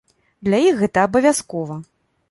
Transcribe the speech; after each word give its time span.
Для 0.47 0.61
іх 0.69 0.81
гэта 0.81 1.05
абавязкова. 1.11 1.81